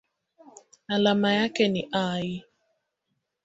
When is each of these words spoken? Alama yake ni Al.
Alama 0.87 1.33
yake 1.33 1.67
ni 1.67 1.87
Al. 1.91 2.41